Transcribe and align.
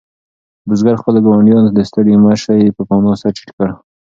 بزګر 0.67 0.95
خپلو 1.01 1.19
ګاونډیانو 1.25 1.65
ته 1.65 1.71
د 1.75 1.79
ستړي 1.89 2.13
مه 2.23 2.33
شي 2.41 2.61
په 2.75 2.81
مانا 2.89 3.13
سر 3.21 3.31
ټیټ 3.35 3.49
کړ. 3.57 3.69